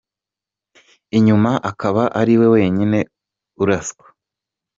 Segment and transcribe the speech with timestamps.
[1.17, 2.99] inyuma, akaba ari we wenyine
[3.61, 4.05] uraswa?.